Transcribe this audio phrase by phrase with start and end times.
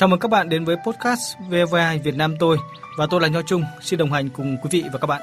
[0.00, 2.56] Chào mừng các bạn đến với podcast VV2 Việt Nam tôi
[2.98, 5.22] và tôi là Nho Trung, xin đồng hành cùng quý vị và các bạn.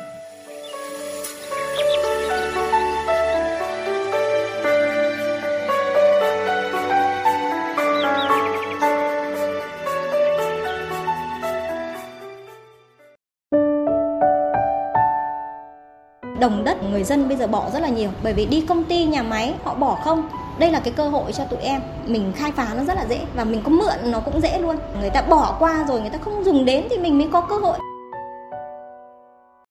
[16.39, 19.05] đồng đất người dân bây giờ bỏ rất là nhiều bởi vì đi công ty
[19.05, 20.29] nhà máy họ bỏ không
[20.59, 23.25] đây là cái cơ hội cho tụi em mình khai phá nó rất là dễ
[23.35, 26.17] và mình có mượn nó cũng dễ luôn người ta bỏ qua rồi người ta
[26.17, 27.79] không dùng đến thì mình mới có cơ hội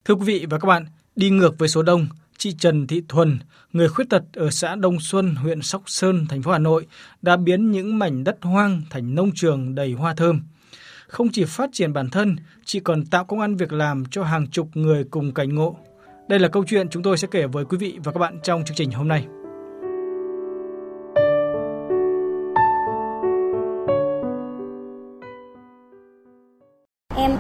[0.07, 0.87] Thưa quý vị và các bạn,
[1.17, 2.07] đi ngược với số đông,
[2.39, 3.39] chị Trần Thị Thuần,
[3.73, 6.87] người khuyết tật ở xã Đông Xuân, huyện Sóc Sơn, thành phố Hà Nội,
[7.23, 10.41] đã biến những mảnh đất hoang thành nông trường đầy hoa thơm.
[11.09, 14.47] Không chỉ phát triển bản thân, chị còn tạo công ăn việc làm cho hàng
[14.47, 15.77] chục người cùng cảnh ngộ.
[16.29, 18.65] Đây là câu chuyện chúng tôi sẽ kể với quý vị và các bạn trong
[18.65, 19.27] chương trình hôm nay.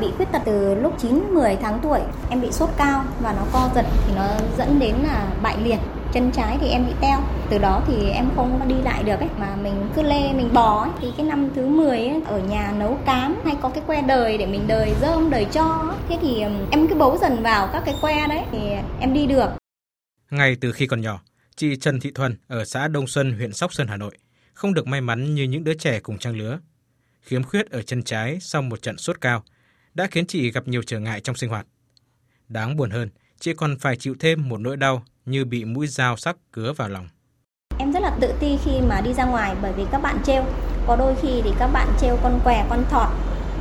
[0.06, 3.42] Bị khuyết tật từ lúc 9 10 tháng tuổi, em bị sốt cao và nó
[3.52, 4.26] co giật thì nó
[4.58, 5.78] dẫn đến là bại liệt.
[6.12, 7.18] Chân trái thì em bị teo.
[7.50, 10.82] Từ đó thì em không đi lại được ấy mà mình cứ lê mình bò
[10.82, 10.90] ấy.
[11.00, 14.38] Thì cái năm thứ 10 ấy, ở nhà nấu cám hay có cái que đời
[14.38, 15.96] để mình đời rơm đời cho ấy.
[16.08, 18.58] Thế thì em cứ bấu dần vào các cái que đấy thì
[19.00, 19.48] em đi được.
[20.30, 21.20] Ngay từ khi còn nhỏ,
[21.56, 24.16] chị Trần Thị Thuần ở xã Đông Xuân, huyện Sóc Sơn, Hà Nội
[24.54, 26.58] không được may mắn như những đứa trẻ cùng trang lứa.
[27.22, 29.42] Khiếm khuyết ở chân trái sau một trận sốt cao
[29.96, 31.66] đã khiến chị gặp nhiều trở ngại trong sinh hoạt.
[32.48, 36.16] Đáng buồn hơn, chị còn phải chịu thêm một nỗi đau như bị mũi dao
[36.16, 37.08] sắc cứa vào lòng.
[37.78, 40.44] Em rất là tự ti khi mà đi ra ngoài bởi vì các bạn trêu.
[40.86, 43.08] Có đôi khi thì các bạn trêu con què, con thọt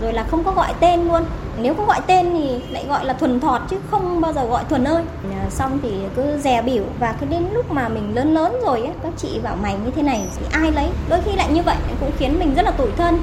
[0.01, 1.25] rồi là không có gọi tên luôn.
[1.61, 4.63] Nếu có gọi tên thì lại gọi là thuần thọt chứ không bao giờ gọi
[4.69, 5.03] thuần ơi.
[5.49, 8.95] Xong thì cứ dè biểu và cứ đến lúc mà mình lớn lớn rồi ấy,
[9.03, 10.89] các chị bảo mày như thế này thì ai lấy.
[11.09, 13.15] Đôi khi lại như vậy cũng khiến mình rất là tủi thân.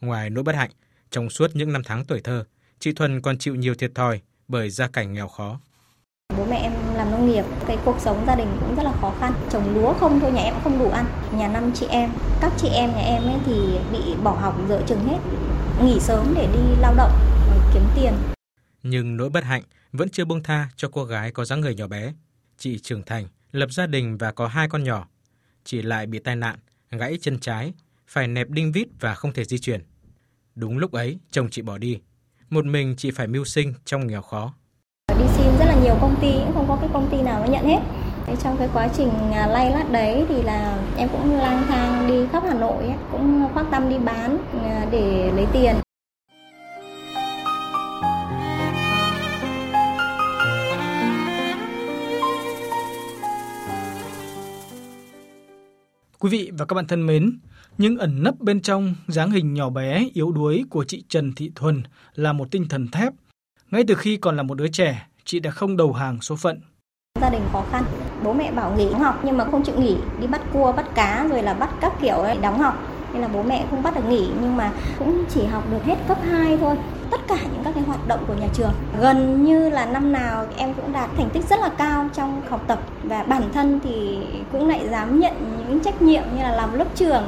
[0.00, 0.70] Ngoài nỗi bất hạnh,
[1.14, 2.44] trong suốt những năm tháng tuổi thơ,
[2.78, 5.60] chị Thuần còn chịu nhiều thiệt thòi bởi gia cảnh nghèo khó.
[6.38, 9.14] Bố mẹ em làm nông nghiệp, cái cuộc sống gia đình cũng rất là khó
[9.20, 9.32] khăn.
[9.50, 11.06] Trồng lúa không thôi nhà em không đủ ăn.
[11.32, 12.10] Nhà năm chị em,
[12.40, 15.18] các chị em nhà em ấy thì bị bỏ học dở trường hết,
[15.82, 17.12] nghỉ sớm để đi lao động
[17.74, 18.12] kiếm tiền.
[18.82, 21.86] Nhưng nỗi bất hạnh vẫn chưa buông tha cho cô gái có dáng người nhỏ
[21.86, 22.12] bé.
[22.58, 25.08] Chị trưởng thành, lập gia đình và có hai con nhỏ.
[25.64, 26.58] Chị lại bị tai nạn,
[26.90, 27.72] gãy chân trái,
[28.06, 29.80] phải nẹp đinh vít và không thể di chuyển.
[30.54, 32.00] Đúng lúc ấy, chồng chị bỏ đi.
[32.50, 34.54] Một mình chị phải mưu sinh trong nghèo khó.
[35.18, 37.52] Đi xin rất là nhiều công ty, cũng không có cái công ty nào nó
[37.52, 37.78] nhận hết.
[38.42, 42.26] Trong cái quá trình à, lay lát đấy thì là em cũng lang thang đi
[42.32, 45.76] khắp Hà Nội, cũng khoác tâm đi bán à, để lấy tiền.
[56.24, 57.38] Quý vị và các bạn thân mến,
[57.78, 61.52] nhưng ẩn nấp bên trong dáng hình nhỏ bé yếu đuối của chị Trần Thị
[61.54, 61.82] Thuần
[62.14, 63.12] là một tinh thần thép.
[63.70, 66.60] Ngay từ khi còn là một đứa trẻ, chị đã không đầu hàng số phận.
[67.20, 67.84] Gia đình khó khăn,
[68.24, 71.26] bố mẹ bảo nghỉ học nhưng mà không chịu nghỉ, đi bắt cua, bắt cá
[71.30, 72.74] rồi là bắt các kiểu ấy, đóng học.
[73.12, 75.96] Nên là bố mẹ không bắt được nghỉ nhưng mà cũng chỉ học được hết
[76.08, 76.76] cấp 2 thôi.
[77.14, 78.72] Tất cả những các cái hoạt động của nhà trường.
[79.00, 82.64] Gần như là năm nào em cũng đạt thành tích rất là cao trong học
[82.66, 84.18] tập và bản thân thì
[84.52, 85.34] cũng lại dám nhận
[85.68, 87.22] những trách nhiệm như là làm lớp trưởng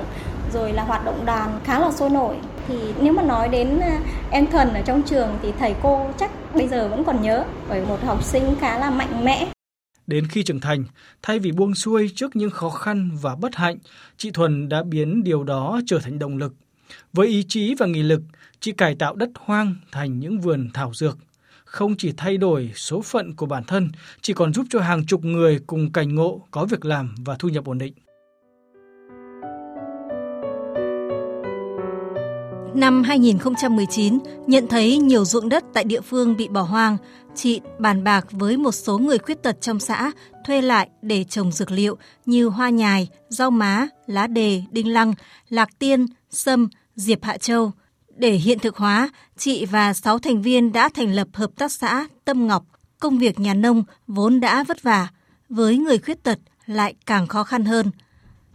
[0.53, 2.37] rồi là hoạt động đoàn khá là sôi nổi
[2.69, 6.31] thì nếu mà nói đến à, em thần ở trong trường thì thầy cô chắc
[6.55, 9.47] bây giờ vẫn còn nhớ bởi một học sinh khá là mạnh mẽ
[10.07, 10.85] Đến khi trưởng thành,
[11.23, 13.79] thay vì buông xuôi trước những khó khăn và bất hạnh,
[14.17, 16.53] chị Thuần đã biến điều đó trở thành động lực.
[17.13, 18.21] Với ý chí và nghị lực,
[18.61, 21.19] chị cải tạo đất hoang thành những vườn thảo dược.
[21.65, 23.89] Không chỉ thay đổi số phận của bản thân,
[24.21, 27.49] chị còn giúp cho hàng chục người cùng cảnh ngộ có việc làm và thu
[27.49, 27.95] nhập ổn định.
[32.75, 36.97] Năm 2019, nhận thấy nhiều ruộng đất tại địa phương bị bỏ hoang,
[37.35, 40.13] chị bàn bạc với một số người khuyết tật trong xã
[40.47, 41.97] thuê lại để trồng dược liệu
[42.27, 45.15] như hoa nhài, rau má, lá đề, đinh lăng,
[45.49, 47.73] lạc tiên, sâm, diệp hạ châu.
[48.17, 52.09] Để hiện thực hóa, chị và 6 thành viên đã thành lập hợp tác xã
[52.25, 52.65] Tâm Ngọc.
[53.01, 55.09] Công việc nhà nông vốn đã vất vả,
[55.49, 57.91] với người khuyết tật lại càng khó khăn hơn–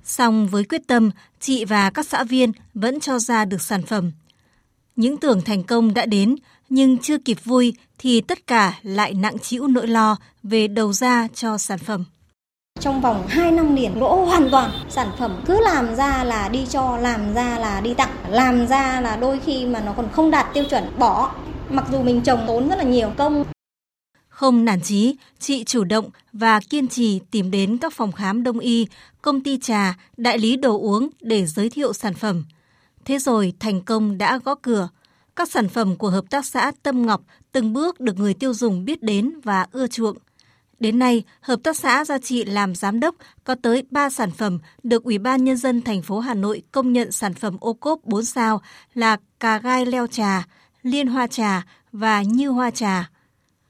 [0.04, 4.12] Song với quyết tâm, chị và các xã viên vẫn cho ra được sản phẩm.
[4.96, 6.36] Những tưởng thành công đã đến,
[6.70, 11.28] nhưng chưa kịp vui thì tất cả lại nặng chịu nỗi lo về đầu ra
[11.34, 12.06] cho sản phẩm.
[12.80, 16.66] Trong vòng 2 năm liền lỗ hoàn toàn, sản phẩm cứ làm ra là đi
[16.70, 20.32] cho, làm ra là đi tặng, làm ra là đôi khi mà nó còn không
[20.32, 21.36] đạt tiêu chuẩn bỏ.
[21.70, 23.44] Mặc dù mình trồng tốn rất là nhiều công,
[24.42, 28.60] không nản chí, chị chủ động và kiên trì tìm đến các phòng khám đông
[28.60, 28.88] y,
[29.22, 32.44] công ty trà, đại lý đồ uống để giới thiệu sản phẩm.
[33.06, 34.90] Thế rồi thành công đã gõ cửa.
[35.36, 37.22] Các sản phẩm của hợp tác xã Tâm Ngọc
[37.52, 40.18] từng bước được người tiêu dùng biết đến và ưa chuộng.
[40.82, 44.60] Đến nay, hợp tác xã gia chị làm giám đốc có tới 3 sản phẩm
[44.84, 48.00] được Ủy ban nhân dân thành phố Hà Nội công nhận sản phẩm ô cốp
[48.04, 48.62] 4 sao
[48.94, 50.48] là cà gai leo trà,
[50.84, 53.10] liên hoa trà và như hoa trà.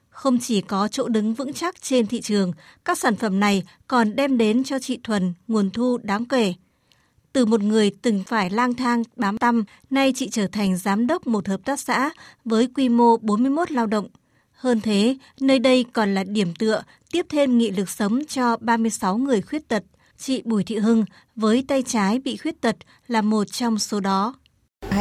[0.09, 2.51] Không chỉ có chỗ đứng vững chắc trên thị trường,
[2.85, 6.53] các sản phẩm này còn đem đến cho chị Thuần nguồn thu đáng kể.
[7.33, 11.27] Từ một người từng phải lang thang bám tăm, nay chị trở thành giám đốc
[11.27, 12.09] một hợp tác xã
[12.45, 14.07] với quy mô 41 lao động.
[14.61, 19.17] Hơn thế, nơi đây còn là điểm tựa, tiếp thêm nghị lực sống cho 36
[19.17, 19.83] người khuyết tật.
[20.17, 21.05] Chị Bùi Thị Hưng
[21.35, 22.75] với tay trái bị khuyết tật
[23.07, 24.35] là một trong số đó.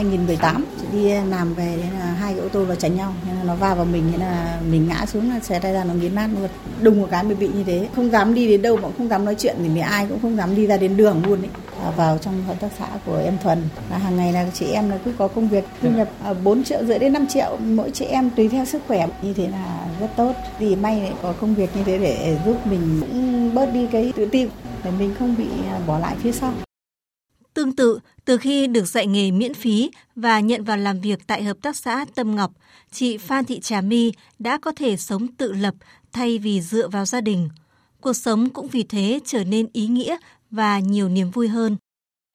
[0.00, 3.54] 2018 đi làm về là hai cái ô tô nó tránh nhau nên là nó
[3.54, 6.28] va vào mình nên là mình ngã xuống là xe tay ra nó nghiến nát
[6.40, 6.48] luôn.
[6.80, 9.24] Đùng một cái mình bị như thế không dám đi đến đâu mà không dám
[9.24, 11.48] nói chuyện thì mình ai cũng không dám đi ra đến đường luôn ấy.
[11.84, 14.90] À, vào trong hợp tác xã của em Thuần là hàng ngày là chị em
[14.90, 17.90] là cứ có công việc thu nhập à, 4 triệu rưỡi đến 5 triệu mỗi
[17.90, 19.06] chị em tùy theo sức khỏe.
[19.22, 22.66] Như thế là rất tốt vì may lại có công việc như thế để giúp
[22.66, 24.46] mình cũng bớt đi cái tự ti.
[24.84, 26.52] Để mình không bị à, bỏ lại phía sau.
[27.54, 31.42] Tương tự, từ khi được dạy nghề miễn phí và nhận vào làm việc tại
[31.42, 32.52] Hợp tác xã Tâm Ngọc,
[32.92, 35.74] chị Phan Thị Trà My đã có thể sống tự lập
[36.12, 37.48] thay vì dựa vào gia đình.
[38.00, 40.16] Cuộc sống cũng vì thế trở nên ý nghĩa
[40.50, 41.76] và nhiều niềm vui hơn.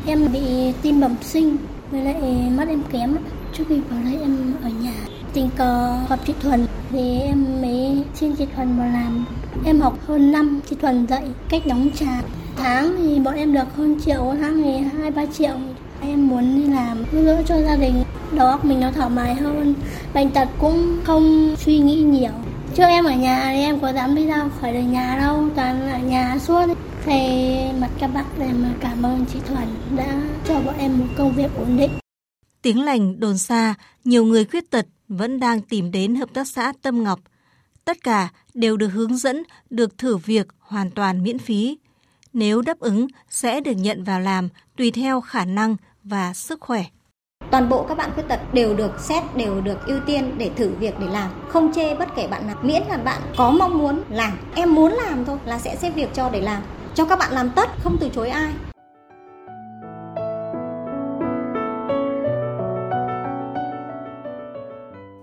[0.06, 0.40] Em bị
[0.82, 1.58] tim bẩm sinh
[1.92, 3.18] với lại mắt em kém.
[3.54, 4.94] Trước khi vào đây em ở nhà
[5.34, 9.26] tình cờ gặp chị Thuần thì em mới xin chị Thuần vào làm.
[9.66, 12.22] Em học hơn năm chị Thuần dạy cách đóng trà
[12.58, 15.56] tháng thì bọn em được hơn triệu tháng thì hai ba triệu.
[16.02, 18.04] Em muốn đi làm giúp đỡ cho gia đình.
[18.32, 19.74] Đầu óc mình nó thoải mái hơn.
[20.14, 22.32] Bệnh tật cũng không suy nghĩ nhiều.
[22.76, 25.92] Trước em ở nhà thì em có dám đi ra khỏi đời nhà đâu toàn
[25.92, 26.66] ở nhà suốt.
[27.06, 27.14] Thì
[27.80, 29.68] mặt các bạn này, mà cảm ơn chị Thuần
[29.98, 31.92] đã cho bọn em một công việc ổn định.
[32.62, 33.74] Tiếng lành đồn xa
[34.04, 37.20] nhiều người khuyết tật vẫn đang tìm đến hợp tác xã Tâm Ngọc.
[37.86, 41.78] Tất cả đều được hướng dẫn được thử việc hoàn toàn miễn phí
[42.36, 46.84] nếu đáp ứng sẽ được nhận vào làm tùy theo khả năng và sức khỏe.
[47.52, 50.70] Toàn bộ các bạn khuyết tật đều được xét, đều được ưu tiên để thử
[50.80, 51.32] việc để làm.
[51.48, 54.38] Không chê bất kể bạn nào, miễn là bạn có mong muốn làm.
[54.56, 56.64] Em muốn làm thôi là sẽ xếp việc cho để làm.
[56.96, 58.54] Cho các bạn làm tất, không từ chối ai.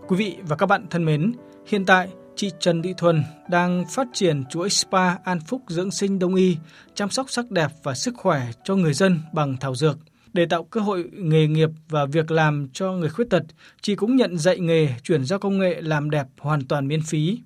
[0.09, 1.33] Quý vị và các bạn thân mến,
[1.67, 6.19] hiện tại chị Trần Thị Thuần đang phát triển chuỗi spa An Phúc dưỡng sinh
[6.19, 6.57] đông y,
[6.95, 9.99] chăm sóc sắc đẹp và sức khỏe cho người dân bằng thảo dược.
[10.33, 13.43] Để tạo cơ hội nghề nghiệp và việc làm cho người khuyết tật,
[13.81, 17.39] chị cũng nhận dạy nghề chuyển giao công nghệ làm đẹp hoàn toàn miễn phí.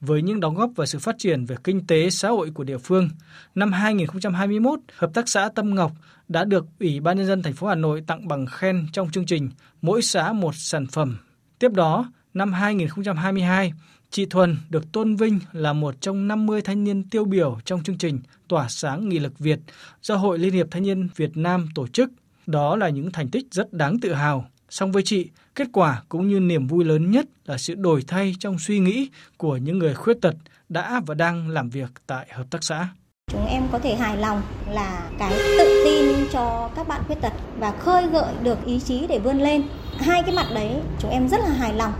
[0.00, 2.78] Với những đóng góp và sự phát triển về kinh tế xã hội của địa
[2.78, 3.08] phương,
[3.54, 5.92] năm 2021, Hợp tác xã Tâm Ngọc
[6.28, 9.26] đã được Ủy ban nhân dân thành phố Hà Nội tặng bằng khen trong chương
[9.26, 9.50] trình
[9.82, 11.18] Mỗi xã một sản phẩm.
[11.58, 13.72] Tiếp đó, năm 2022,
[14.12, 17.98] Chị Thuần được tôn vinh là một trong 50 thanh niên tiêu biểu trong chương
[17.98, 19.58] trình Tỏa sáng nghị lực Việt
[20.02, 22.10] do Hội Liên hiệp Thanh niên Việt Nam tổ chức.
[22.46, 24.46] Đó là những thành tích rất đáng tự hào.
[24.70, 28.34] Song với chị, kết quả cũng như niềm vui lớn nhất là sự đổi thay
[28.40, 30.34] trong suy nghĩ của những người khuyết tật
[30.68, 32.88] đã và đang làm việc tại hợp tác xã.
[33.32, 37.32] Chúng em có thể hài lòng là cái tự tin cho các bạn khuyết tật
[37.58, 39.62] và khơi gợi được ý chí để vươn lên.
[39.98, 41.92] Hai cái mặt đấy chúng em rất là hài lòng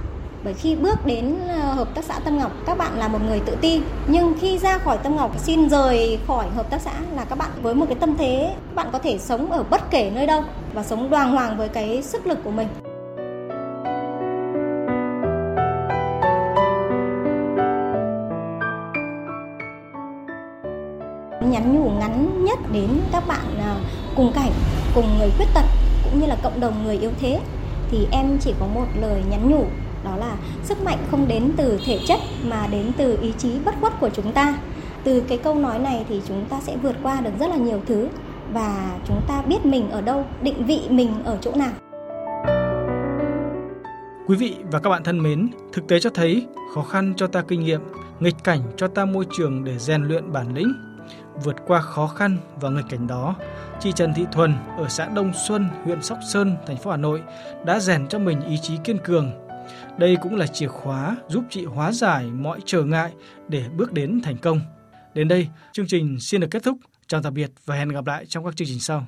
[0.44, 3.40] bởi khi bước đến ờ, hợp tác xã Tâm Ngọc, các bạn là một người
[3.40, 3.82] tự tin.
[4.06, 7.50] Nhưng khi ra khỏi Tâm Ngọc, xin rời khỏi hợp tác xã là các bạn
[7.62, 10.42] với một cái tâm thế, các bạn có thể sống ở bất kể nơi đâu
[10.74, 12.68] và sống đoàn hoàng với cái sức lực của mình.
[21.50, 23.76] Nhắn nhủ ngắn nhất đến các bạn ờ,
[24.16, 24.52] cùng cảnh,
[24.94, 25.64] cùng người khuyết tật,
[26.04, 27.40] cũng như là cộng đồng người yếu thế.
[27.90, 29.64] Thì em chỉ có một lời nhắn nhủ
[30.04, 33.74] đó là sức mạnh không đến từ thể chất mà đến từ ý chí bất
[33.80, 34.58] khuất của chúng ta
[35.04, 37.80] từ cái câu nói này thì chúng ta sẽ vượt qua được rất là nhiều
[37.86, 38.08] thứ
[38.52, 41.72] và chúng ta biết mình ở đâu định vị mình ở chỗ nào
[44.30, 47.42] Quý vị và các bạn thân mến, thực tế cho thấy khó khăn cho ta
[47.48, 47.80] kinh nghiệm,
[48.20, 50.72] nghịch cảnh cho ta môi trường để rèn luyện bản lĩnh.
[51.44, 53.34] Vượt qua khó khăn và nghịch cảnh đó,
[53.80, 57.22] chị Trần Thị Thuần ở xã Đông Xuân, huyện Sóc Sơn, thành phố Hà Nội
[57.64, 59.32] đã rèn cho mình ý chí kiên cường,
[59.98, 63.12] đây cũng là chìa khóa giúp chị hóa giải mọi trở ngại
[63.48, 64.60] để bước đến thành công.
[65.14, 66.78] Đến đây, chương trình xin được kết thúc.
[67.06, 69.06] Chào tạm biệt và hẹn gặp lại trong các chương trình sau.